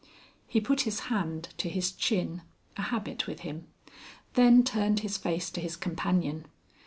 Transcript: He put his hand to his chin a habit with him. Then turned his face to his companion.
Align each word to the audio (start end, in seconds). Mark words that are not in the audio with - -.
He 0.47 0.59
put 0.59 0.81
his 0.81 1.01
hand 1.13 1.49
to 1.57 1.69
his 1.69 1.91
chin 1.91 2.41
a 2.75 2.81
habit 2.81 3.27
with 3.27 3.41
him. 3.41 3.67
Then 4.33 4.63
turned 4.63 5.01
his 5.01 5.15
face 5.17 5.51
to 5.51 5.61
his 5.61 5.75
companion. 5.75 6.45